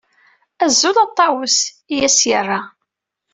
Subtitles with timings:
[0.65, 1.57] Azul a Ṭawes!
[1.93, 2.59] I as-yerra.